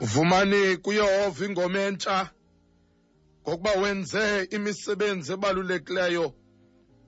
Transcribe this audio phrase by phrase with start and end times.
[0.00, 2.30] vumani kuyehova ingoma entsha
[3.48, 6.34] ngokuba wenze imisebenzi ebalulekileyo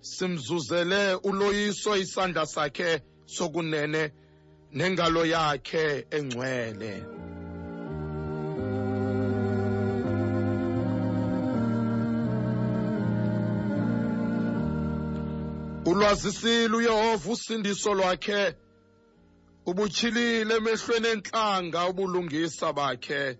[0.00, 3.02] simzuzele uloyiso isandla sakhe
[3.34, 4.12] sokunene
[4.72, 6.92] nengalo yakhe engcwele
[15.90, 18.42] ulwazisile uyehova usindiso lwakhe
[19.66, 23.38] ubutshilile emehlweni enhlanga ubulungisa bakhe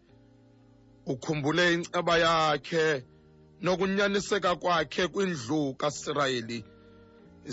[1.13, 2.87] ukhumbule inceba yakhe
[3.63, 6.59] nokunyaniseka kwakhe kwindlu kasirayeli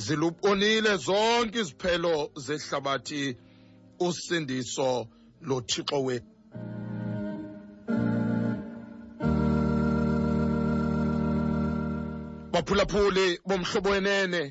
[0.04, 2.16] zilubonile zonke iziphelo
[2.46, 3.24] zehlabathi
[4.08, 4.90] usindiso
[5.48, 6.32] lothixo wethu
[12.54, 14.42] baphulaphuli bomhlobo wenene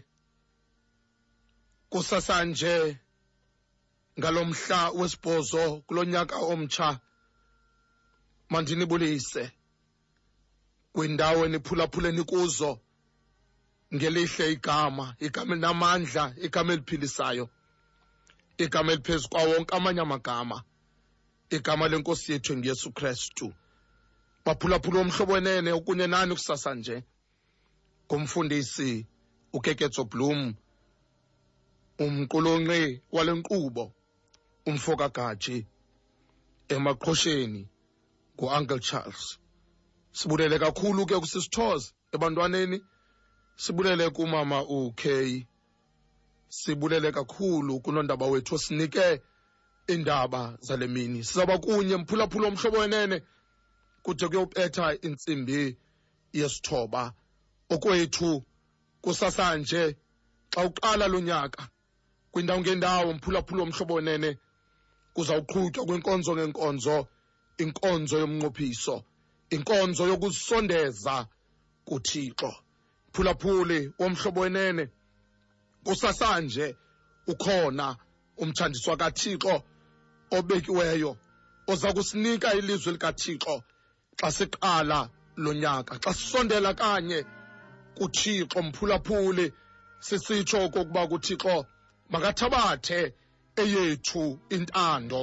[1.90, 3.01] kusasanje
[4.18, 6.86] ngalomhla wesibhozo kulonyaka omtsha
[8.52, 9.44] mandinibulise
[10.94, 12.72] kwindawo eniphulaphuleni kuzo
[13.94, 17.44] ngelihle igama igama elinamandla igama eliphilisayo
[18.64, 20.58] igama eliphezu kwawonke amanye amagama
[21.56, 23.46] igama lenkosi yethu enguyesu krestu
[24.44, 26.96] baphulaphula omhlobo wenene okunye nani kusasa nje
[28.06, 28.90] ngumfundisi
[29.56, 30.40] ukeketso bloom
[32.04, 32.80] umqulunqi
[33.16, 33.84] wale nkqubo
[34.66, 35.66] umfoka gatshe
[36.74, 37.62] emaqhosheni
[38.34, 39.22] nguuncle charles
[40.18, 42.78] sibulele kakhulu ke kusisithoze ebantwaneni
[43.62, 45.30] sibulele kumama ukay
[46.58, 49.06] sibulele kakhulu kunondaba wethu osinike
[49.90, 53.16] iindaba zale mini sizawuba kunye mphulaphula omhlobo wenene
[54.04, 55.76] kude kuyobetha intsimbi
[56.38, 57.02] yesithoba
[57.74, 58.30] okwethu
[59.02, 59.82] kusasanje
[60.52, 61.62] xa uqala lo nyaka
[62.32, 64.30] kwindawo ngendawo mphulaphula omhlobo wenene
[65.14, 66.96] kuzawuqhutywa kwinkonzo ngenkonzo
[67.62, 68.96] inkonzo yomnqophiso
[69.54, 71.14] inkonzo yokuzisondeza
[71.88, 72.50] kuthixo
[73.14, 74.84] phulaphuli womhlobo wenene
[75.84, 76.66] kusasanje
[77.32, 77.86] ukhona
[78.42, 79.54] umthandiswa kathixo
[80.36, 81.10] obekiweyo
[81.70, 83.56] oza kusinika ilizwi likathixo
[84.18, 85.00] xa siqala
[85.42, 87.18] lo nyaka xa sisondela kanye
[87.96, 89.46] kuthixo mphulaphuli
[90.06, 91.54] sisitsho okokuba kuthixo
[92.12, 93.00] makathabathe
[93.60, 94.24] eyethu
[94.56, 95.20] intando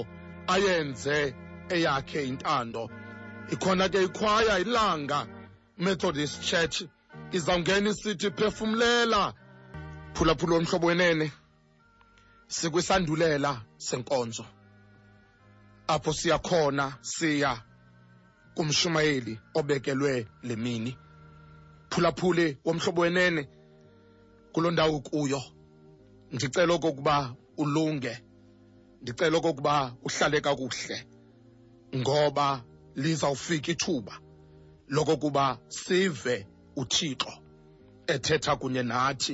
[0.53, 1.17] ayenze
[1.75, 2.81] eyakhe intando
[3.53, 5.19] ikhona ke ikhwaya ilanga
[5.83, 6.75] methodist church
[7.37, 9.21] izawungena isithi phefumlela
[10.15, 11.27] phulaphula omhlobo wenene
[12.55, 13.51] sikwisandulela
[13.87, 14.45] senkonzo
[15.93, 17.51] apho siya khona siya
[18.55, 20.13] kumshumayeli obekelwe
[20.47, 20.91] lemini
[21.91, 23.41] phulaphule womhlobo wenene
[24.53, 25.41] kulondawo kuyo
[26.33, 27.15] ndicela okokuba
[27.59, 28.17] ulunge
[29.01, 29.75] ndicela okokuba
[30.07, 30.97] uhlale kakuhle
[31.97, 32.47] ngoba
[32.95, 34.13] lizawufika ithuba
[34.95, 35.45] lokokuba
[35.77, 36.37] sive
[36.81, 37.31] uthixo
[38.13, 39.33] ethetha kunye nathi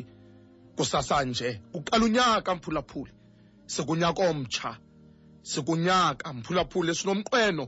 [0.75, 3.12] kusasanje kuqala unyaka mphulaphuli
[3.74, 4.72] sikunyaka omtsha
[5.50, 7.66] sikunyaka mphulaphuli sinomqweno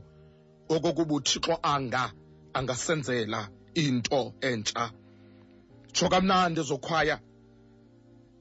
[0.74, 2.02] okokuba uthixo anga
[2.58, 3.40] angasenzela
[3.84, 4.84] into entsha
[5.94, 7.16] tsho kamnandi zokhwaya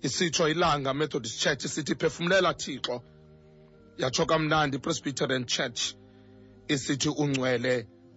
[0.02, 3.02] isitsho ilanga methodist church sithi phefumlela thixo
[4.00, 5.96] yatsho kamnandi ipresbyterian church
[6.74, 7.74] isithi ungcwele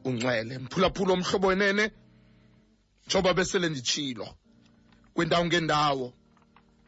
[0.08, 1.84] ungcwele mphulaphula omhlobo wenene
[3.06, 4.26] njengoba besele nditshilo
[5.14, 6.06] kwindawo ngendawo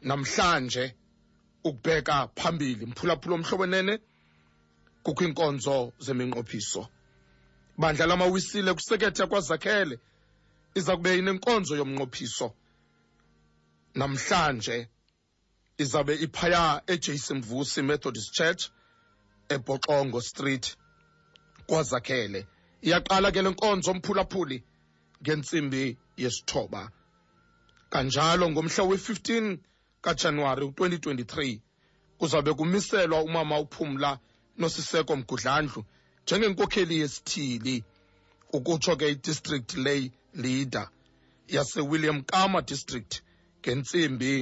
[0.09, 0.85] namhlanje
[1.69, 3.95] ukubheka phambili mphulaphula omhlobo wenene
[5.05, 6.83] kukho iinkonzo zeminqophiso
[7.81, 9.95] bandla lamawisile kuseketha kwazakhele
[10.79, 12.49] iza kube inenkonzo yomnqophiso
[14.01, 14.89] namhlanje
[15.79, 18.63] izabe iphaya eJason Mvusi Methodist Church
[19.55, 20.67] eBoxongo Street
[21.69, 22.41] kwazakhele
[22.87, 24.57] iyaqala ke lenkonzo omphulaphuli
[25.23, 25.85] ngensimbi
[26.23, 26.83] yesithoba
[27.93, 29.47] kanjalo ngomhla we-15
[30.05, 31.61] kajanuwari u-2023
[32.19, 34.11] kuzabe kumiselwa umama uphumla
[34.61, 35.81] nosiseko mgudlandlu
[36.25, 37.77] njengenkokheli yesithili
[38.57, 40.03] ukutsho ke idistrict lay
[40.43, 40.87] leader
[41.55, 43.13] yasewilliam kama district
[43.63, 44.35] ngentsimbi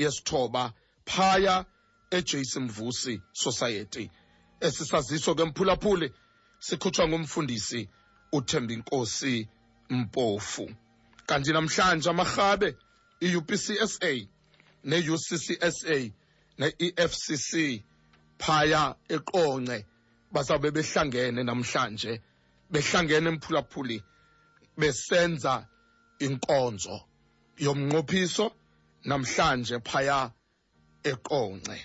[0.00, 0.62] yesithoba
[1.06, 1.54] phaya
[2.16, 4.04] eJason Mvusi Society
[4.66, 6.08] esisaziso ke mphulaphuli
[6.66, 7.80] sikhutshwa ngumfundisi
[8.36, 9.34] uThembi Nkosi
[10.00, 10.64] Mpofu
[11.28, 12.68] kanti namhlanje amahlabe
[13.26, 14.12] iUPCSA
[14.90, 15.98] neUCCSA
[16.60, 17.50] neEFCC
[18.42, 18.84] phaya
[19.14, 19.78] eqonqe
[20.34, 22.12] bazabe behlangene namhlanje
[22.72, 23.96] behlangene mphulaphuli
[24.80, 25.54] besenza
[26.26, 26.96] inkonzo
[27.64, 28.46] yomnqophiso
[29.10, 30.20] namhlanje phaya
[31.10, 31.76] eqonce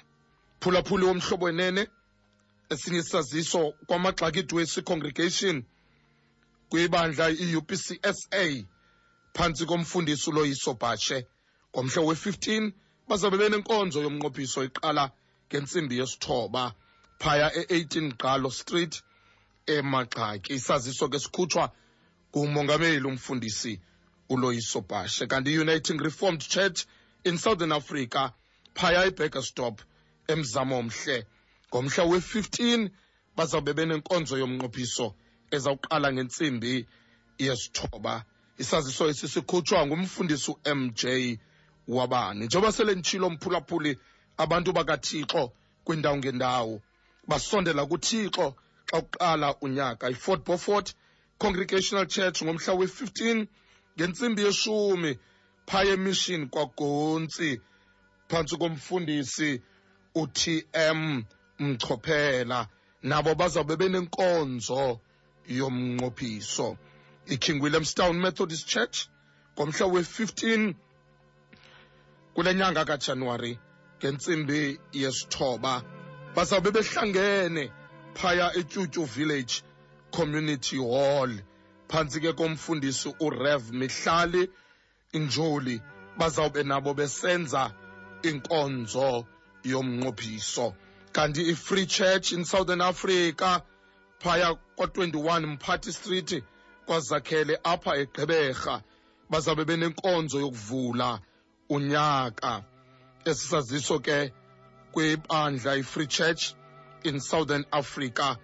[0.62, 1.84] phulaphula womhlobo wenene
[2.72, 5.58] esinye isaziso kwamagxakidi wesi congregation
[6.70, 8.64] kwibandla i-upcsa
[9.36, 11.18] phantsi komfundisi uloyiso bhatshe
[11.76, 12.72] ngomhla we-15
[13.08, 15.06] bazabe benenkonzo yomnqophiso iqala
[15.50, 16.64] ngentsimbi yesithoba
[17.22, 18.94] phaya e-18 galo street
[19.76, 21.64] emagxaki isaziso ke sikhutshwa
[22.32, 23.74] ngumongameli umfundisi
[24.30, 26.86] uloyiso bhashe kanti i-uniting reformed church
[27.24, 28.32] in southern africa
[28.76, 29.82] phaya ebergerstop
[30.28, 31.18] emzamo mhle
[31.70, 32.90] ngomhla we-15
[33.38, 35.08] bazawube benenkonzo yomnqophiso
[35.56, 36.76] ezawuqala ngentsimbi
[37.46, 38.16] yesithoba
[38.64, 41.02] isaziso esisikhutshwa ngumfundisi umj
[41.96, 43.92] wabani njengoba sele nditshilo mphulaphuli
[44.44, 45.42] abantu bakathixo
[45.86, 46.74] kwiindawo ngendawo
[47.30, 48.46] basondela kuthixo
[48.90, 50.88] xa kuqala unyaka ifort beaufort
[51.44, 53.20] congregational church ngomhla we-15
[54.00, 55.12] ngensimbi yeshumi
[55.68, 57.62] phaya emission kwagontsi
[58.30, 59.50] phantsi komfundisi
[60.22, 61.02] uTM
[61.66, 62.60] Mchophela
[63.10, 64.84] nabo bazawube benenkonzo
[65.58, 66.70] yomnqophiso
[67.34, 68.98] iKing Williamstown Methodist Church
[69.56, 70.74] ngomhla we-15
[72.34, 73.54] kule nyanga kaJanuwari
[74.00, 74.62] ngentsimbi
[75.02, 75.74] yesithoba
[76.36, 77.64] bazawube behlangene
[78.20, 79.56] phaya etyutyu village
[80.16, 81.32] community hall
[81.90, 84.48] phantsi ke komfundisi urev mihlali
[85.14, 85.82] injoli
[86.20, 87.64] bazawube nabo besenza
[88.30, 89.26] inkonzo
[89.72, 90.66] yomnqophiso
[91.14, 93.52] kanti i-free church in southern africa
[94.20, 96.44] phaya kwa-21 mphathi street
[96.88, 98.76] kwazakhele apha egqeberha
[99.32, 101.10] bazawube benenkonzo yokuvula
[101.76, 102.54] unyaka
[103.30, 104.20] esisaziso ke
[104.94, 106.54] kwibandla i-free church
[107.04, 108.36] in southern africa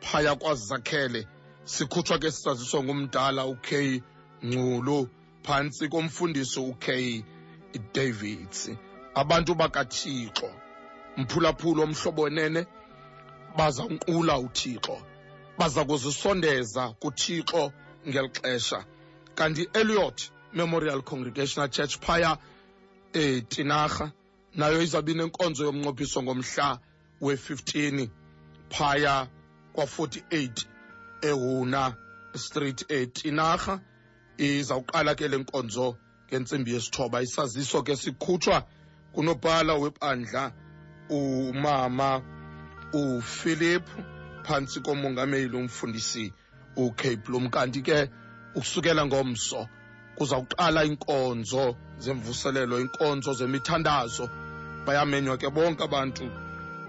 [0.00, 1.20] phaya kwazakhele
[1.68, 3.68] sikhutshwa ke sisaziswa ngumdala uk
[4.48, 4.98] ngculu
[5.44, 6.84] phantsi komfundisi uk
[7.96, 8.58] davids
[9.20, 10.48] abantu bakathixo
[11.20, 12.60] mphulaphula omhlobo wenene
[13.58, 14.96] bazawunqula uthixo
[15.58, 17.62] baza kuzisondeza kuthixo
[18.08, 18.78] ngeli xesha
[19.38, 20.18] kanti ieliot
[20.58, 22.30] memorial congregational church phaya
[23.20, 24.12] etinarha eh,
[24.58, 26.68] nayo izawubi nenkonzo yomnqophiso ngomhla
[27.24, 27.98] we-15
[28.74, 29.14] phaya
[29.74, 30.56] kwa-48
[31.22, 31.94] ehuna
[32.34, 33.74] street 8 inarha
[34.36, 35.86] izawuqala ke le nkonzo
[36.28, 38.58] ngentsimbi yesithoba isaziso ke sikhutshwa
[39.14, 40.42] kunobhala webandla
[41.20, 42.08] umama
[43.00, 43.86] uphilip
[44.46, 46.24] phantsi komongameli umfundisi
[46.82, 47.98] ucape blum kanti ke
[48.56, 49.60] ukusukela ngomso
[50.16, 51.66] kuzawuqala inkonzo
[52.04, 54.24] zemvuselelo inkonzo zemithandazo
[54.86, 56.24] bayamenywa ke bonke abantu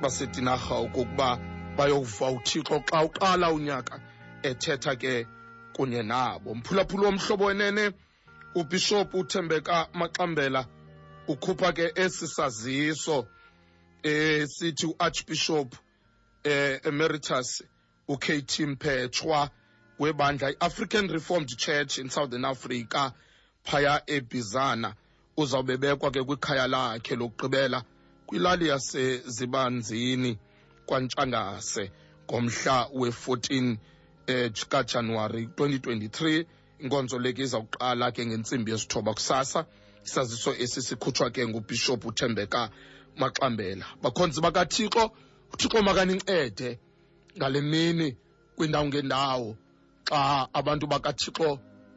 [0.02, 1.30] basetinarha okokuba
[1.78, 3.96] bayokuva uthixo xa uqala unyaka
[4.44, 5.26] ethetha ke
[5.74, 7.92] kunye nabo mphulaphula womhlobo wenene
[8.56, 10.68] ubishop uthembeka maxambela
[11.28, 13.28] ukhupha ke esi saziso
[14.04, 15.74] esithi uarchbishop
[16.44, 17.64] eh, emeritus
[18.08, 19.50] ukt mpetshwa
[20.00, 23.12] webandla i-african reformed church in southern africa
[23.64, 24.96] phaya ebizana
[25.38, 27.84] uzawubebekwa ke kwikhaya lakhe lokugqibela
[28.28, 30.38] kwilali yasezibanzini
[30.86, 31.92] kwantshangase
[32.26, 33.78] ngomhla we-14
[34.30, 36.46] eh kaJanuwari 2023
[36.80, 39.66] inkonzo leke izawuqala ke ngentsimbi yesithoba kusasa
[40.06, 42.70] isaziso esisikhutshwa ke ngubishop uthembeka
[43.18, 45.04] maxambela bakhonzi bakathixo
[45.54, 46.70] uthixo makanincede
[47.38, 48.08] ngale mini
[48.56, 49.50] kwiindawo ngendawo
[50.10, 50.22] xa
[50.60, 51.48] abantu bakathixo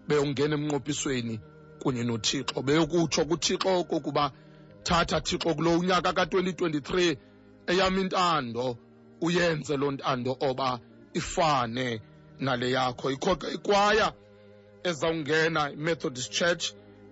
[0.08, 1.34] beyongena emnqophisweni
[1.82, 4.24] kunye nothixo beyokutsho kuthixo kokuba
[4.86, 6.88] thatha thixo kulo unyaka ka-2023
[7.70, 8.64] eyam intando
[9.24, 10.70] uyenze loo ntando oba
[11.20, 11.88] ifane
[12.46, 14.06] nale yakho ikhoke ikwaya
[14.88, 16.64] ezawungena imethodist church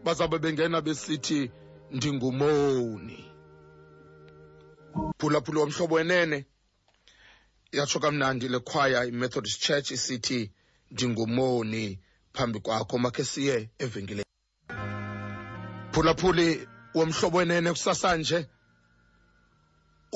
[0.05, 1.41] bazawube bengena besithi
[1.97, 3.19] ndingumoni
[5.19, 6.39] phulaphula womhlobo wenene
[7.77, 10.41] yatsho kamnandi le khwaya imethodist church isithi
[10.93, 11.85] ndingumoni
[12.35, 14.23] phambi kwakho makhe siye evenkile
[15.93, 16.49] phulaphuli
[16.97, 18.41] womhlobo wenene kusasa nje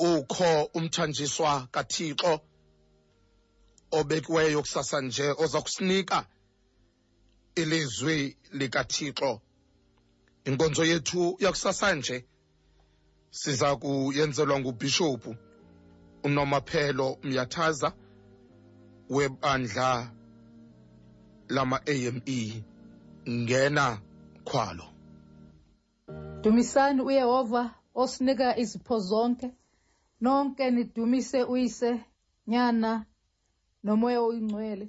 [0.09, 2.33] ukho umthanjiswa kathixo
[3.99, 6.17] obekiweyo kusasa nje oza kusinika
[7.61, 8.19] ilizwi
[8.59, 9.31] likathixo
[10.47, 12.17] inkonzo yethu yakusasa nje
[13.39, 15.31] siza kuyenzelwa ngubhishophu
[16.25, 17.89] unomaphelo myathaza
[19.15, 19.89] webandla
[21.55, 22.41] lama-ame
[23.37, 23.85] ngena
[24.47, 24.85] khwalo
[26.41, 27.61] dumisani uyehova
[28.01, 29.47] osinika izipho zonke
[30.23, 31.89] nonke nidumise uyise
[32.51, 32.91] nyana
[33.87, 34.85] nomoya oyingcwele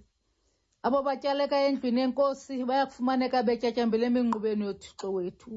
[0.86, 5.50] abo batyaleka endlwini enkosi bayakufumaneka betyatyambele eminqubeni yothixo wethu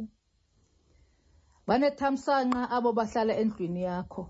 [1.68, 4.24] banethamsanqa abo bahlala endlwini yakho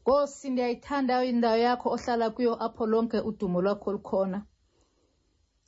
[0.00, 4.38] nkosi ndiyayithanda indawo yakho ohlala kuyo apho lonke udumo lwakho lukhona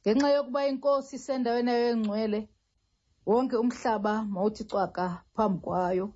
[0.01, 2.41] ngenxa yokuba inkosi isendaweni yayo engcwele
[3.31, 6.07] wonke umhlaba mawuthi cwaka phambi kwayo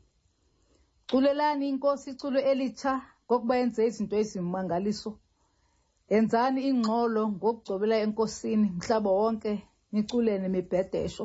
[1.08, 2.92] culelani inkosi iculo elitsha
[3.24, 5.12] ngokuba yenze izinto ezimangaliso
[6.12, 9.52] Yenzani ingxolo ngokugcobela enkosini mhlaba wonke,
[9.92, 11.24] niculeni mibhedesho,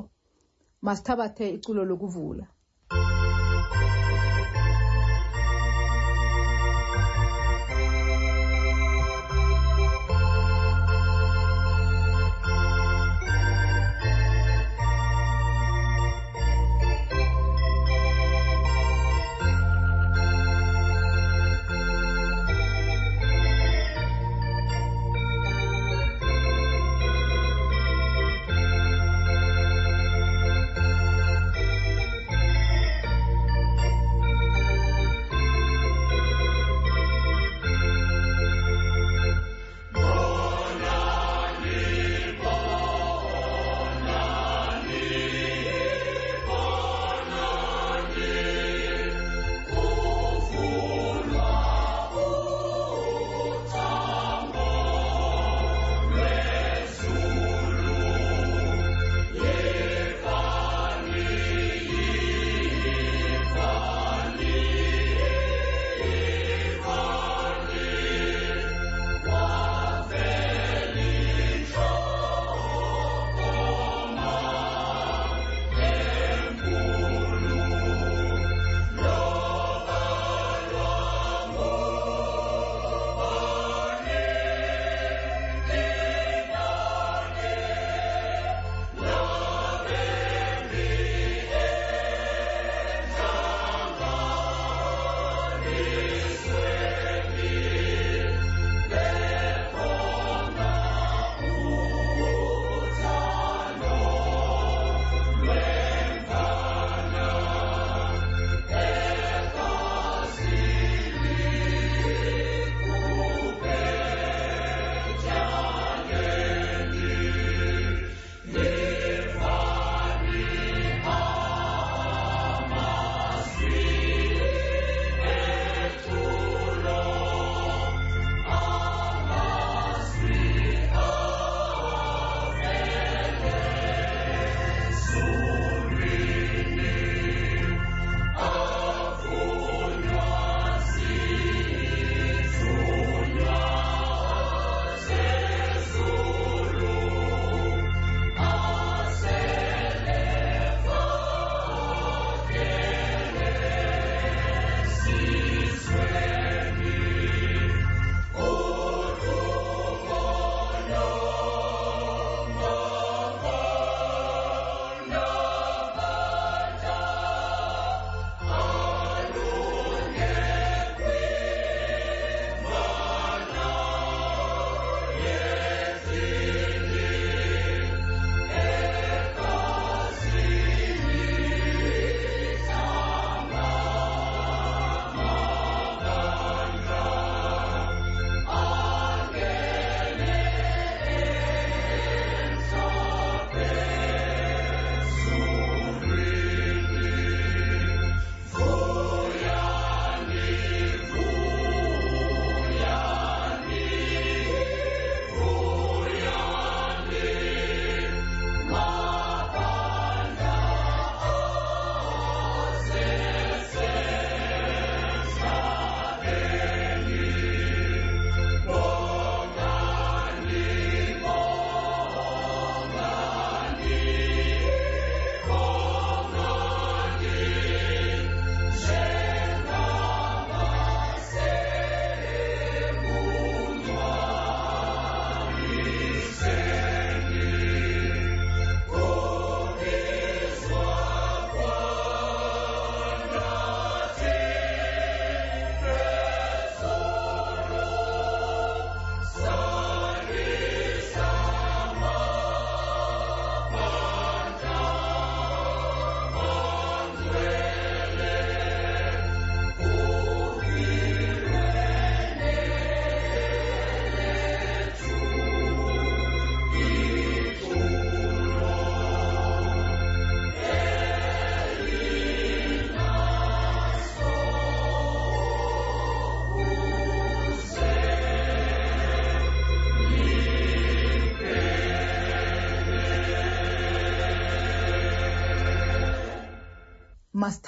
[0.85, 2.43] masithabathe iculo lokuvula.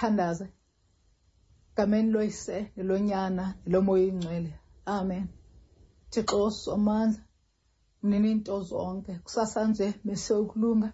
[0.05, 0.45] sithandaze
[1.75, 4.51] gameni loyise nelonyana nelomoya ingcwele
[4.95, 5.25] amen
[6.11, 7.21] thixo somandla
[8.03, 8.29] mnini
[8.69, 10.89] zonke kusasa nje mese ukulunga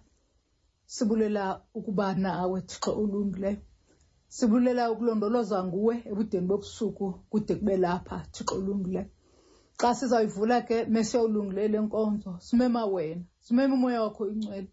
[0.94, 1.44] sibulela
[1.78, 3.60] ukuba nawe thixo olungileyo
[4.36, 9.06] sibulela ukulondoloza nguwe ebudeni bobusuku kude kube lapha thixo olungileyo
[9.80, 14.68] xa sizawuyivula ke mese ulungileyo le nkonzo simema wena simema umoya wakho ingcwele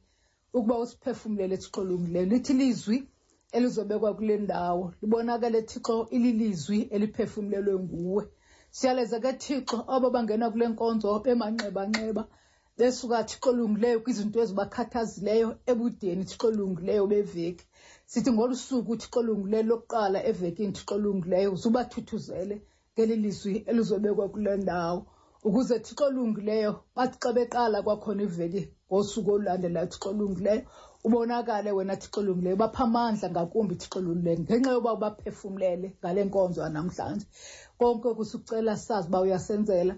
[0.56, 2.98] ukuba usiphefumlele thixo olungileyo lithi lizwi
[3.52, 8.24] elizobekwa kule ndawo libonakale thixo ililizwi eliphefumlelwe nguwe
[8.76, 12.24] siyaleza ke thixo abo bangena kule nkonzo bemanxebanxeba
[12.78, 17.66] besuka thixo olungileyo kwizinto ezibakhathazileyo ebudeni thixo olungileyo beveki
[18.12, 22.56] sithi ngolu suku thixo olungileyo lokuqala evekini thixo olungileyo zubathuthuzele
[22.94, 25.00] ngeli lizwi elizobekwa kule ndawo
[25.48, 30.66] ukuze thixo olungileyo bathi xa beqala kwakhona iveki ngosuku olulandelayo thixo olungileyo
[31.06, 37.26] ubonakale wena thixo olungileyo bapha amandla ngakumbi thixo olungileyo ngenxa yoba ubaphefumlele ngale nkonzo namhlanje
[37.78, 39.94] konke kusucela sazi uba uyasenzela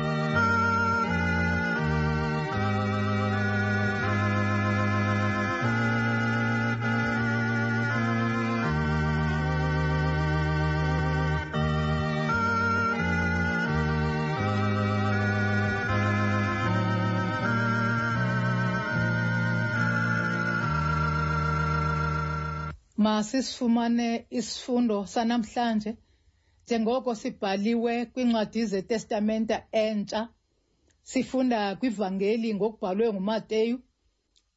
[23.07, 24.09] masisifumane
[24.39, 25.91] isifundo sanamhlanje
[26.67, 30.23] njengoko sibhaliwe kwiincwadi zeTestamente Entsha.
[31.11, 33.77] Sifunda kwivangeli ngokubhalwe nguMateyu,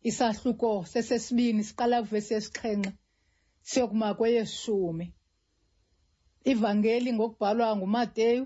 [0.10, 2.92] isahluko sesesibini siqala kwivesi yesixhenxe
[3.70, 5.06] siyokuma kweyeshumi.
[6.52, 8.44] Ivangeli ngokubhalwa nguMateyu,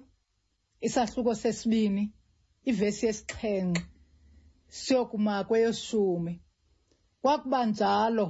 [0.87, 2.03] isahluko sesibini,
[2.71, 3.81] ivesi yesixhenxe
[4.81, 6.33] siyokuma kweyeshumi.
[7.21, 8.25] Kwakuba njalo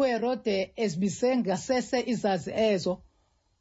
[0.00, 2.92] uHerode ezibise ngasese izazi ezo,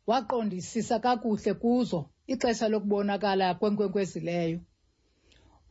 [0.10, 2.00] waqondisisa kakuhle kuzo
[2.34, 4.60] ixesha lokubonakala kwenkwenkwezileyo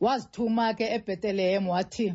[0.03, 2.07] Wazithuma ke eBhetelehem wathi,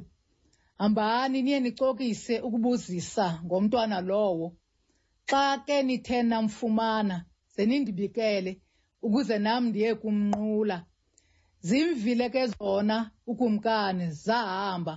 [0.81, 4.47] hambani niye nicokise ukubuzisa ngomntwana lowo.
[5.31, 7.17] Xa ke nithe namfumana,
[7.55, 8.53] zenindibikele
[9.07, 10.77] ukuze nam ndiye kumnqula.
[11.67, 12.99] Zimvile ke zona
[13.31, 14.95] ukumkani zahamba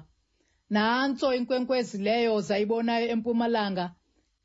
[0.72, 1.28] Nantso
[2.02, 3.86] leyo zayibonayo empumalanga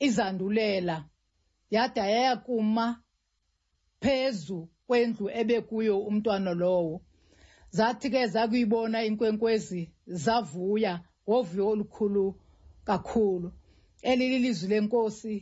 [0.00, 1.08] izandulela
[1.70, 3.00] yada yaya kuma
[4.02, 6.96] phezu kwendlu ebekuyo umntwana lowo.
[7.76, 9.80] Zathi ke zakuyibona inkwenkwezi
[10.24, 10.92] zavuya
[11.24, 12.24] ngovuyo olukhulu
[12.86, 13.48] kakhulu.
[14.10, 15.36] elililizwi lenkosi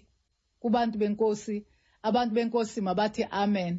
[0.61, 1.57] kubantu benkosi.
[2.09, 3.75] Abantu benkosi mabathi amen.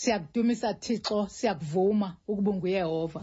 [0.00, 3.20] Siyakudumisa Thixo, siyakuvuma ukuba unguyehova.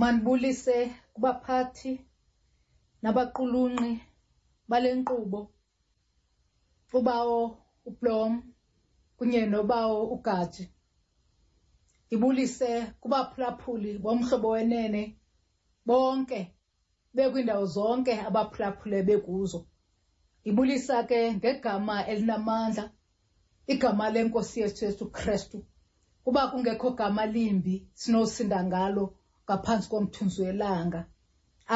[0.00, 0.76] mandibulise
[1.14, 1.92] kubaphathi
[3.02, 3.92] nabaqulunqi
[4.70, 5.40] bale nkqubo
[6.98, 7.40] ubawo
[7.88, 8.32] ublom
[9.16, 10.64] kunye nobawo uGaji.
[12.06, 12.68] Ndibulise
[13.00, 15.02] kubaphulaphuli bomhlobo wenene
[15.88, 16.40] bonke
[17.14, 19.60] bekwiindawo zonke abaphulaphule bekuzo.
[20.40, 22.84] Ndibulisa ke ngegama elinamandla,
[23.72, 25.58] igama lenkosi yethu Yesu krestu
[26.24, 29.04] Kuba kungekho gama limbi sinosinda ngalo
[29.50, 31.00] ngaphansi komthunzi welanga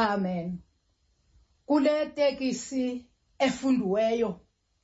[0.07, 0.49] amen
[1.69, 2.83] kule tekisi
[3.47, 4.31] efundiweyo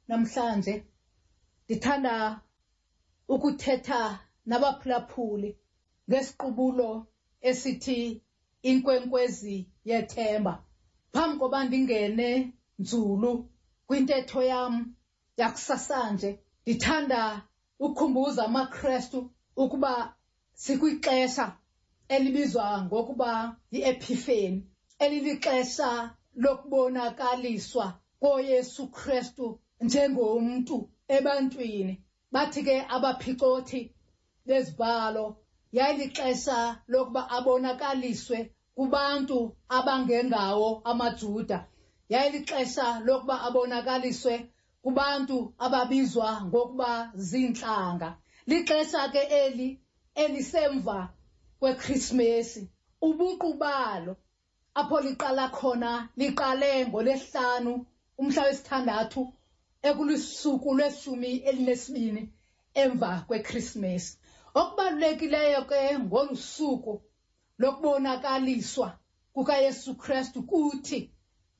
[0.09, 0.75] namhlanje
[1.65, 2.15] ndithanda
[3.35, 4.01] ukuthetha
[4.51, 5.51] nabaphulaphuli
[6.09, 6.89] ngesiqubulo
[7.49, 7.99] esithi
[8.71, 9.57] inkwenkwezi
[9.89, 10.55] yethemba
[11.13, 12.29] phambi koba ndingene
[12.83, 13.31] nzulu
[13.89, 14.75] kwintetho yam
[15.41, 16.31] yakusasanje
[16.63, 17.21] ndithanda
[17.85, 19.19] ukukhumbuza amaKrestu
[19.63, 19.93] ukuba
[20.63, 21.47] sikwixesha
[22.15, 23.31] elibizwa ngokuba
[23.73, 24.55] yi-epiphany
[25.05, 25.91] elilixesha
[26.45, 27.85] lokubonakaliswa
[28.23, 29.47] koYesu Kristu
[29.87, 30.77] njengomuntu
[31.17, 31.95] ebantwini
[32.35, 33.81] bathi ke abaphicothi
[34.47, 35.25] bezibhalo
[35.77, 36.59] yayilixesha
[36.93, 38.39] lokuba abonakaliswe
[38.77, 39.39] kubantu
[39.77, 41.59] abangengawo amaJuda
[42.13, 44.35] yayilixesha lokuba abonakaliswe
[44.85, 46.91] kubantu ababizwa ngokuba
[47.27, 48.09] ziintlanga
[48.51, 49.69] lixesha ke eli
[50.23, 50.99] elisemva
[51.63, 52.61] kweKhrisimesi
[53.09, 54.13] ubuqu balo
[54.81, 57.73] apho liqala khona liqale ngolesihlanu
[58.21, 59.23] umhla wesithandathu
[59.89, 62.23] ekulisuku lweshumi elinesibini
[62.83, 64.13] emva kweKhrisimesi.
[64.61, 66.93] Okubalulekileyo ke ngolu suku
[67.63, 68.89] lokubonakaliswa
[69.35, 70.99] kukaYesu Kristu kuthi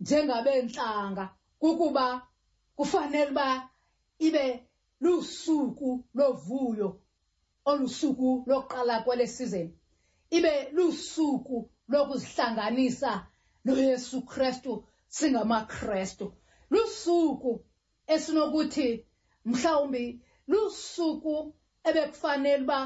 [0.03, 1.25] njengabentlanga
[1.61, 2.07] kukuba
[2.77, 3.47] kufanele uba
[4.27, 4.45] ibe
[5.03, 6.89] lusuku lovuyo
[7.71, 9.69] olusuku lokuqala kwele season
[10.39, 13.11] ibe lusuku lokuzihlanganisa
[13.67, 14.73] noYesu Kristu
[15.17, 16.27] singamaKristu
[16.73, 17.53] lusuku
[18.15, 18.89] esinokuthi
[19.51, 20.05] mhlawumbi
[20.51, 21.37] lusuku
[21.89, 22.79] ebekufanele uba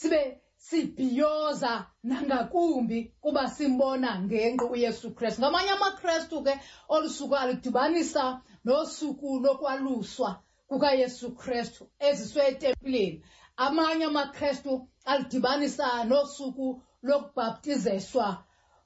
[0.00, 0.22] sibe
[0.66, 1.72] sibhiyoza
[2.08, 6.54] nangakumbi kuba simbona ngenqo uYesu Kristu ngamanye amaKristu ke
[6.94, 8.24] olusuku alidibanisa
[8.66, 10.30] nosuku lokwaluswa
[10.68, 13.18] kukaYesu Kristu eziswe etempileni
[13.66, 14.72] amanye amakrestu
[15.04, 16.66] alidibanisa nosuku
[17.06, 18.26] lokubhaptizeswa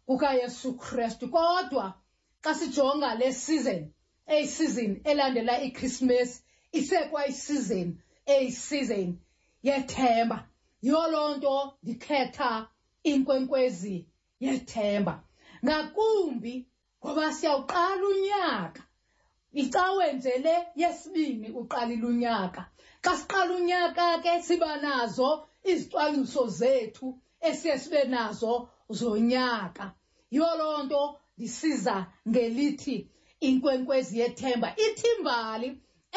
[0.06, 1.84] kukayesu krestu kodwa
[2.44, 3.82] xa sijonga le season
[4.34, 6.20] eyisizini elandela isekwa
[6.78, 7.92] isekwayisizini
[8.34, 9.14] eyisizini
[9.66, 10.38] yethemba
[10.84, 12.50] yiyo loo nto ndikhetha
[13.10, 13.96] inkwenkwezi
[14.44, 15.14] yethemba
[15.64, 16.54] ngakumbi
[17.00, 18.82] ngoba siyawuqala unyaka
[19.60, 22.60] icawe nje le yesibini uqalile unyaka
[23.04, 25.28] Xa siqala unyaka ke siba nazo
[25.70, 27.08] izicwangciso zethu
[27.48, 28.52] esiye sibe nazo
[28.98, 29.84] zonyaka.
[30.34, 31.02] Yiyo loo nto
[31.36, 31.96] ndisiza
[32.28, 32.96] ngelithi
[33.48, 34.68] inkwenkwezi yethemba.
[34.86, 35.68] Ithimbali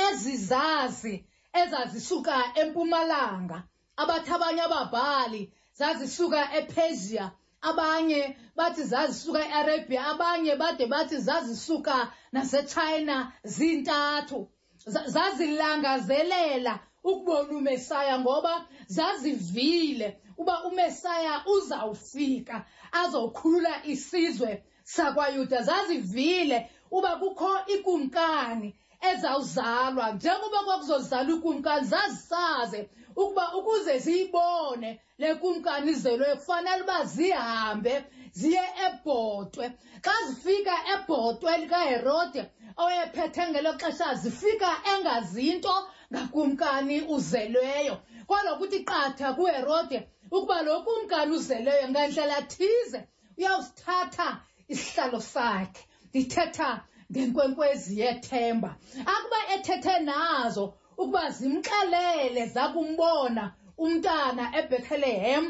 [0.06, 1.16] ezizazi
[1.62, 3.58] ezazisuka empumalanga,
[4.02, 5.42] abathi abanye ababhali
[5.80, 7.26] zazisuka ePersia,
[7.70, 8.22] abanye
[8.58, 11.96] bathi zazisuka eArabia, abanye bade bathi zazisuka
[12.34, 13.16] naseChina
[13.56, 14.40] zintathu.
[14.86, 16.74] zazilangazelela
[17.10, 18.54] ukubona uMesaya ngoba
[18.96, 20.08] zazivile
[20.42, 22.58] uba uMesaya uzawufika
[23.02, 24.52] azokhulula isizwe
[24.94, 26.58] sakwaYuda zazivile
[26.98, 28.70] uba kukho ikumkani
[29.10, 32.80] ezawuzalwa njengoba kwakuzozalwa ikumkani zazisaze
[33.22, 34.90] ukuba ukuze ziyibone
[35.22, 37.94] le kumkani izelweyo kufanele uba zihambe
[38.40, 39.66] ziye ebhotwe
[40.06, 42.42] xa zifika ebhotwe likaherode
[42.82, 45.76] owayephethe ngelo xesha zifika engazinto
[46.12, 47.96] ngakumkani uzelweyo
[48.30, 49.98] kodwa kuthi qatha kuherode
[50.36, 53.00] ukuba lo kumkani uzelweyo ngandlela thize
[53.38, 54.28] uyawusithatha
[54.74, 56.70] isihlalo sakhe ndithetha
[57.14, 58.70] ngenkwenkwezi yethemba
[59.12, 60.66] akuba ethethe nazo
[61.02, 63.44] ukuba zimxelele zakumbona
[63.84, 65.46] umntana eBethlehem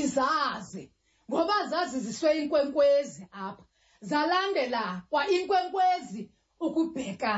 [0.00, 0.84] izazi
[1.28, 3.64] ngoba zaziziswe inkwenkwezi apha
[4.08, 6.20] zalandela kwa inkwenkwezi
[6.66, 7.32] ukubheka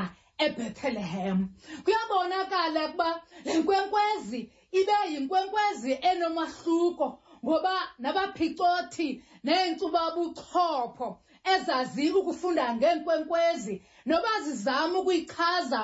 [0.45, 1.37] eBethlehem
[1.83, 3.09] kuyabonakala ukuba
[3.45, 4.41] le nkwenkwezi
[4.79, 7.07] ibe yinkwenkwezi enomahluko
[7.43, 9.07] ngoba nabaphicothi
[9.45, 11.07] neenkcubabuchopho
[11.53, 13.75] ezazi ukufunda ngeenkwenkwezi
[14.05, 15.81] noba zizama ukuyichaza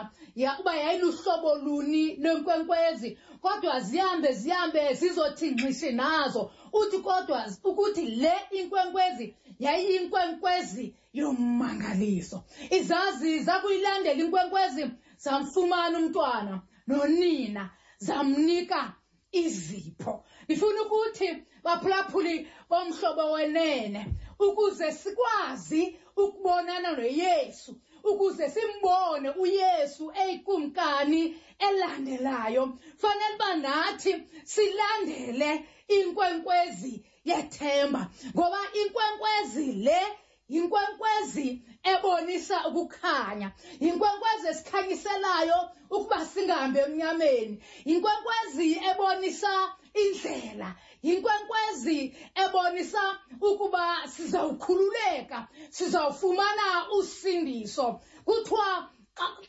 [0.60, 3.10] uba yayiluhlobo luni lwenkwenkwezi
[3.44, 6.42] kodwa zihambe zihambe zizothi ngxishi nazo
[6.80, 7.40] uthi kodwa
[7.70, 9.26] ukuthi le inkwenkwezi
[9.66, 10.86] yayiyinkwenkwezi
[11.20, 12.38] yommangaliso
[12.78, 14.84] izazi zakuyilandela inkwenkwezi
[15.24, 16.54] zamfumana umntwana
[16.88, 17.64] nonina
[18.06, 18.80] zamnika
[19.44, 20.14] izipho
[20.46, 21.28] ndifuna ukuthi
[21.66, 22.34] baphulaphuli
[22.70, 24.02] bomhlobo wenene
[24.46, 25.82] ukuze sikwazi
[26.24, 27.72] ukubonana noYesu
[28.10, 31.22] ukuze simbone uYesu eyikumkani
[31.68, 32.64] elandelayo
[33.02, 34.12] fanele uba nathi
[34.54, 35.50] silandele
[35.98, 36.94] inkwenkwezi
[37.30, 38.02] yethemba
[38.36, 40.02] ngoba inkwenkwezi le
[40.54, 41.48] yinkwenkwezi
[41.92, 43.50] ebonisa ukukhanya
[43.84, 45.60] yinkwenkwezi esikhanyiselayo
[45.96, 47.56] ukuba singahambi emnyameni
[47.90, 49.54] yinkwenkwezi ebonisa
[50.06, 50.70] indlela
[51.06, 52.00] yinkwenkwezi
[52.44, 53.04] ebonisa
[53.50, 53.84] ukuba
[54.14, 55.40] sizawukhululeka
[55.76, 56.66] sizawufumana
[56.98, 57.86] usindiso
[58.26, 58.70] kuthiwa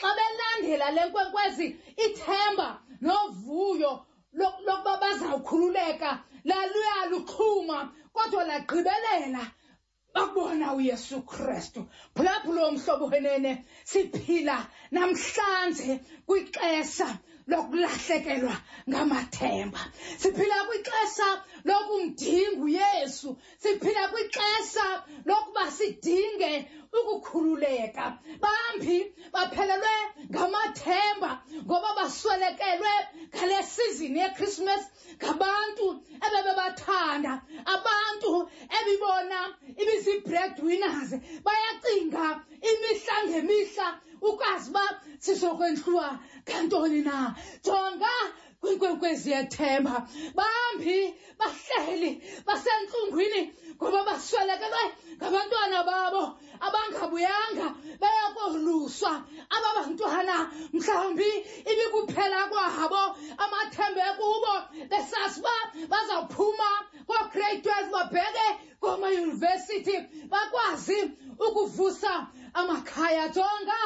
[0.00, 1.66] xa belandela le nkwenkwezi
[2.06, 2.68] ithemba
[3.06, 3.92] novuyo
[4.38, 6.11] lokuba bazawukhululeka
[6.48, 7.78] laluya luxhuma
[8.14, 9.42] kodwa lagqibelela
[10.14, 11.80] bakubona uyesu kristu
[12.14, 13.50] phulaphula mhlobo wenene
[13.90, 14.56] siphila
[14.94, 15.90] namhlanje
[16.26, 17.08] kwixesha
[17.52, 18.54] lokulahlekelwa
[18.90, 19.82] ngamathemba
[20.20, 21.28] siphila kwixesha
[21.68, 23.30] lokumdinga uYesu
[23.62, 24.87] siphila kwixesha
[25.28, 26.52] lokuba sidinge
[26.96, 28.05] ukukhululeka
[28.42, 28.98] bambi
[29.35, 29.94] baphelelwe
[30.33, 31.31] ngamathemba
[31.66, 32.92] ngoba baswelekelwe
[33.35, 34.83] ngale sizini yeChristmas
[35.22, 35.87] ngabantu
[36.27, 37.33] ebebebathanda
[37.74, 38.31] abantu
[38.79, 39.38] ebibona
[39.83, 41.11] ibizii-breadwinners
[41.46, 42.27] bayacinga
[42.70, 43.88] imihla ngemihla
[44.29, 44.85] ukwazi uba
[45.24, 46.09] sizokwendliwa
[46.46, 47.16] ngantoni na
[47.64, 48.14] jonga
[48.62, 49.96] kwenkwenkwezi yethemba
[50.38, 50.98] bambi
[51.40, 52.10] bahleli
[52.46, 53.42] basentlungwini
[53.78, 54.82] ngoba baswelekelwe
[55.18, 56.24] ngabantwana babo
[56.66, 57.66] abangabuyanga
[58.00, 59.12] beyakoluswa
[59.56, 60.36] aba bantwana
[60.74, 61.28] mhlawumbi
[61.70, 63.02] ibikuphela kwabo
[63.44, 64.54] amathembe kubo
[64.90, 65.56] besazi uba
[65.90, 66.68] bazawuphuma
[67.08, 68.46] koo-grade twelve babheke
[68.82, 69.96] koomayunivesithi
[70.32, 70.98] bakwazi
[71.46, 72.12] ukuvusa
[72.60, 73.78] amakhaya jonga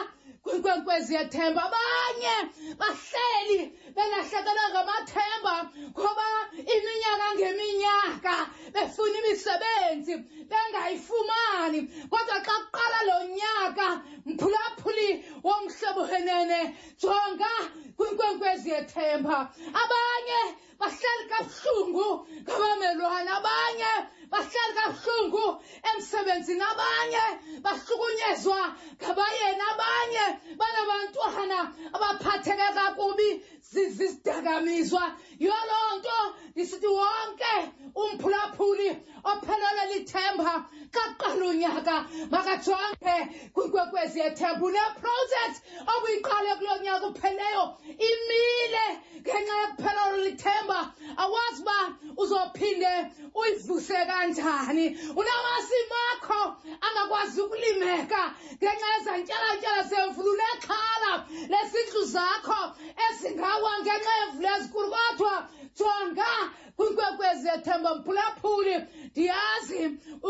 [0.44, 2.36] kwinkwenkwezi yethemba abanye
[2.80, 3.58] bahleli
[3.94, 5.54] belahlekelwe ngamathemba
[5.98, 6.28] ngoba
[6.74, 8.34] iminyaka ngeminyaka
[8.74, 10.14] befuna imisebenzi
[10.50, 13.86] bengayifumani kodwa xa kuqala lo nyaka
[14.28, 15.08] mphulaphuli
[15.46, 16.58] womhlobo henene
[17.00, 17.52] jonga
[17.96, 19.36] kwinkwenkwezi yethemba
[19.82, 20.40] abanye
[20.82, 22.08] bahleli kabuhlungu
[22.46, 23.92] ngabamelwane abanye
[24.32, 25.44] bahleli kabuhlungu
[25.90, 27.24] emsebenzini abanye
[27.64, 28.60] bahlukunyezwa
[29.02, 30.24] ngabayeni abanye
[30.60, 31.58] banabantwana
[31.94, 33.30] abaphatheke kakubi
[33.70, 35.04] sizidakamiswa
[35.40, 36.18] yiyo loo nto
[36.54, 37.54] ndisithi wonke
[38.00, 38.88] umphulaphuli
[39.30, 40.54] ophelele lithemba
[40.94, 41.94] kaqala unyaka
[42.32, 43.16] makajonge
[43.54, 45.60] kwinkwenkwezi yethemba uneprojekthi
[45.94, 47.64] obuyiqale kulo nyaka upheleyo
[48.08, 48.86] imile
[49.22, 50.78] ngenxa yokuphelelo lithemba
[51.22, 51.78] awazi uba
[52.22, 52.92] uzophinde
[53.40, 54.86] uyivuse kanjani
[55.20, 56.40] unamasimu akho
[56.86, 58.22] angakwazi ukulimeka
[58.58, 61.12] ngenxa yezantyalatyala zemvulu nekhala
[61.52, 62.60] lezindlu zakho
[63.06, 64.10] ezinga wawa ngenxa
[64.42, 65.34] yezikulu kodwa
[65.78, 66.30] jonga
[66.76, 68.74] kwinkwenkwezi yethemba mphulaphuli
[69.10, 69.80] ndiyazi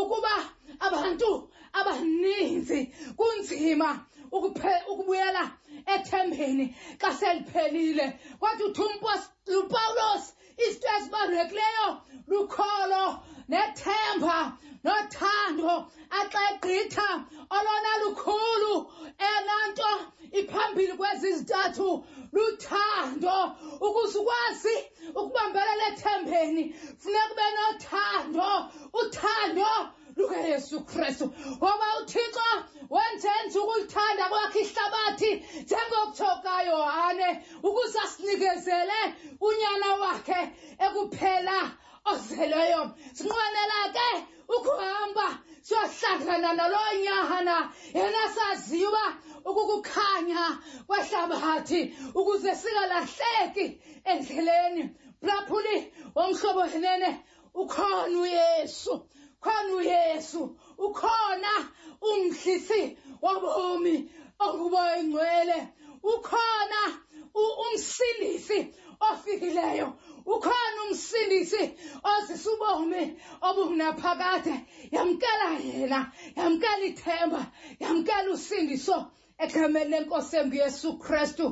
[0.00, 0.34] ukuba
[0.86, 1.30] abantu
[1.78, 2.80] abaninzi
[3.18, 3.88] kunzima
[4.32, 5.44] ukubuyela
[5.94, 6.64] ethembeni
[7.00, 8.06] kaseliphelile
[8.40, 8.82] kwathi uthi
[9.60, 10.24] upawulos
[10.64, 11.86] izinto ezibalulekileyo
[12.30, 13.04] lukholo
[13.50, 14.36] nethemba
[14.84, 15.72] nothando
[16.18, 17.08] axa egqitha
[17.56, 18.72] olona lukhulu
[19.32, 19.90] enanto
[20.40, 21.88] iphambili kwezi zintathu
[22.34, 23.36] luthando
[23.86, 24.76] ukuze ukwazi
[25.18, 26.62] ukubambelela ethembeni
[27.00, 28.48] funeka ube nothando
[29.00, 29.70] uthando
[30.16, 32.44] luka Yesu Kristu ngoba uThixo
[32.94, 35.30] wenzenza ukulithanda kwakhe ihlabathi
[35.64, 37.28] njengokutho kaYohane
[37.66, 38.98] ukuze asinikezele
[39.46, 40.40] unyana wakhe
[40.84, 41.56] ekuphela
[42.10, 42.82] ozelweyo
[43.16, 44.08] sinqwenela ke
[44.56, 45.26] ukuhamba
[45.66, 47.56] siyohlangana naloo nyahana
[47.96, 49.04] yena saziyo uba
[49.48, 50.42] ukukukhanya
[50.88, 51.80] kwehlabathi
[52.20, 53.66] ukuze singalahleki
[54.10, 54.82] endleleni
[55.22, 55.76] mplaphuli
[56.16, 57.10] womhlobo yenene
[57.62, 58.92] ukhona uyesu
[59.44, 60.42] khona uYesu
[60.86, 61.52] ukhona
[62.10, 62.82] umhlisi
[63.24, 63.96] wabomi
[64.46, 65.58] okubo engcwele
[66.12, 66.80] ukhona
[67.64, 68.58] umsindisi
[69.08, 69.88] ofikileyo
[70.34, 71.62] ukhona umsindisi
[72.10, 73.02] ozisa ubomi
[73.48, 74.54] obungaphakade
[74.96, 76.00] yamkela yena
[76.38, 77.40] yamkela ithemba
[77.82, 78.96] yamkela usindiso
[79.44, 81.44] egameni lenkosi embi yesu kristu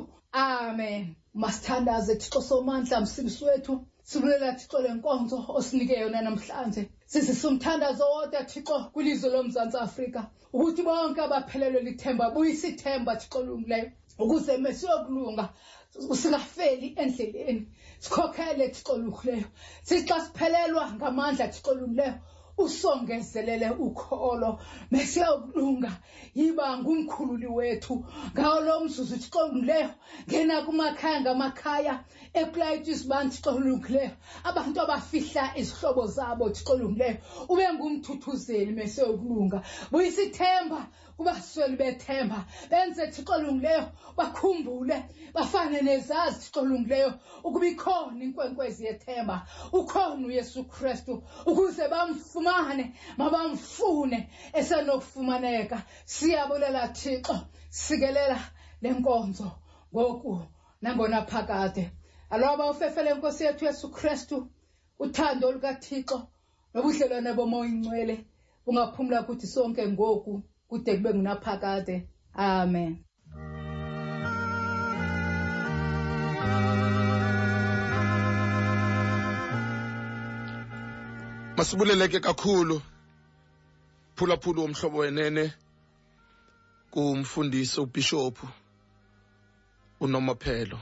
[0.43, 1.01] amen
[1.41, 3.73] masithandaze thixo somandla msindisi wethu
[4.09, 6.81] sibulela thixo le nkonzo osinike yona namhlanje
[7.13, 10.19] sisisumthandazo wodwa thixo kwilizwe lomzantsi afrika
[10.55, 13.87] ukuthi bonke abaphelelwe lithemba buyisithemba thixo olungileyo
[14.23, 15.45] ukuze mesiyokulunga
[16.19, 17.63] singafeli endleleni
[18.03, 19.47] sikhokhele thixo olungileyo
[19.87, 22.13] sithi siphelelwa ngamandla thixo olungileyo
[22.57, 24.49] usongezelele ukholo
[24.91, 25.91] besiyokulunga
[26.37, 27.95] yiba ngumkhululi wethu
[28.33, 29.89] ngawo lo mzuzu uthixo olungileyo
[30.27, 31.93] ngena kumakhaya ngamakhaya
[32.39, 34.13] ekulayitha izibani thixo olungileyo
[34.49, 37.17] abantu abafihla izihlobo zabo thixo olungileyo
[37.51, 39.57] ube ngumthuthuzeli mesiyokulunga
[39.91, 40.79] buyisithemba
[41.21, 42.39] kubasweli bethemba
[42.71, 43.83] benze thixo olungileyo
[44.17, 44.97] bakhumbule
[45.35, 47.09] bafane nezazi thixo olungileyo
[47.45, 49.35] ukuba ikhona inkwenkwezi yethemba
[49.79, 51.13] ukhona uyesu kristu
[51.49, 52.85] ukuze bamfumane
[53.19, 54.19] mabamfune
[54.59, 55.77] esenokufumaneka
[56.13, 57.35] siyabulela thixo
[57.79, 58.39] sikelela
[58.81, 59.47] le nkonzo
[59.93, 60.31] ngoku
[60.81, 61.83] nangona phakade
[62.33, 64.35] aloba ufefele inkosi yethu uyesu kristu
[65.05, 66.17] uthando lukathixo
[66.73, 68.15] nobudlelwane bomoya ingcwele
[68.63, 70.33] bungaphumla kuthi sonke ngoku
[70.71, 72.95] kude kube ngunaphakade amen
[81.57, 82.77] masibuleleke kakhulu
[84.15, 85.43] phulaphula womhlobo wenene
[86.93, 88.45] kumfundisi ubishophu
[90.03, 90.77] unomaphelo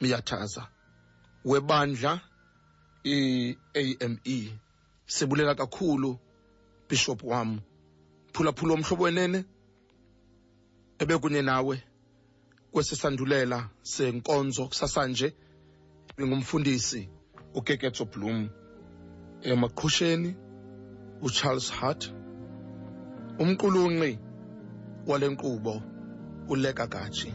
[0.00, 0.62] miyathaza
[1.50, 2.12] webandla
[3.14, 4.40] i-ame
[5.14, 6.10] sibulela kakhulu
[6.88, 7.60] bishop wami
[8.36, 9.38] phulaphula omhlobo wenene
[11.02, 11.74] ebekunye nawe
[12.72, 13.58] kwesisandulela
[13.92, 15.28] senkonzo kusasanje
[16.18, 17.00] ngingumfundisi
[17.58, 18.40] ugegetso bloom
[19.50, 20.30] emaqhusheni
[21.26, 22.02] ucharles hart
[23.42, 24.12] umqulunqi
[25.08, 25.74] wale nkqubo
[26.52, 27.30] ulegagaji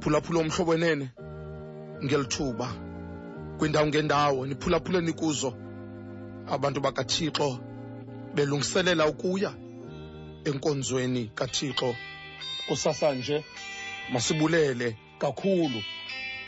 [0.00, 1.06] phulaphula omhlobo wenene
[2.04, 2.68] ngelithuba
[3.58, 5.50] kwindawo ngendawo niphulaphuleni kuzo
[6.54, 7.48] abantu bakathixo
[8.34, 9.52] belungiselela ukuya
[10.44, 11.94] enkonzweni kaThixo
[12.68, 13.44] kusasa nje
[14.12, 15.82] masibulele kakhulu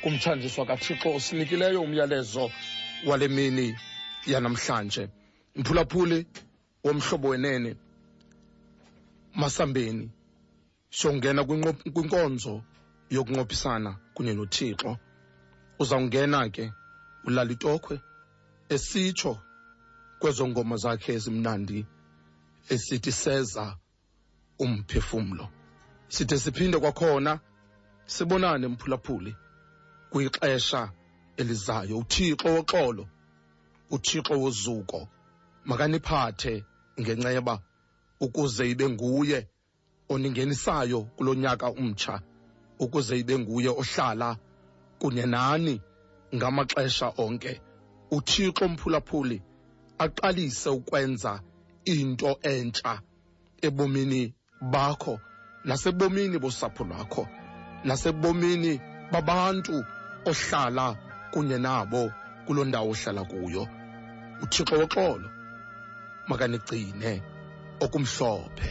[0.03, 2.51] kumtshanjiswa kaThixo osinikileyo umyalezo
[3.07, 3.77] wale mini
[4.27, 5.09] yanamhlanje
[5.57, 6.27] mphulaphuli
[6.85, 7.77] womhlobo wenene
[9.35, 10.11] masambeni
[10.91, 11.45] siyongena
[11.93, 12.63] kwinkonzo
[13.11, 14.97] yokunqophisana kunye nothixo
[15.79, 16.73] uzawungena ke
[17.25, 18.01] ulala itokhwe
[18.69, 19.37] esitsho
[20.21, 21.87] kwezo ngoma zakhe ezimnandi
[22.73, 23.77] esithi seza
[24.63, 25.45] umphefumlo
[26.17, 27.33] side siphinde kwakhona
[28.13, 29.33] sibonane mphulaphuli
[30.11, 30.81] kwixesha
[31.41, 33.05] elizayo uthixo woxolo
[33.95, 35.01] uthixo wozuko
[35.69, 36.55] makaniphathe
[37.01, 37.55] ngenceba
[38.25, 39.39] ukuze ibe nguye
[40.13, 42.15] oningenisayo kulo nyaka umtsha
[42.83, 44.29] ukuze ibe nguye ohlala
[45.01, 45.75] kunye nani
[46.37, 47.53] ngamaxesha onke
[48.17, 49.39] uthixo mphulaphuli
[50.05, 51.33] aqalise ukwenza
[51.95, 52.93] into entsha
[53.67, 54.25] ebomini
[54.71, 55.19] bakho
[55.67, 57.25] lasebomini bosapho lwakho
[57.87, 58.73] lasebomini
[59.13, 59.75] babantu
[60.31, 60.87] ohlala
[61.33, 62.03] kunye nabo
[62.45, 63.63] kuloo ndawo ohlala kuyo
[64.43, 65.29] uthixo woxolo
[66.29, 67.11] makanicine
[67.85, 68.71] okumhlophe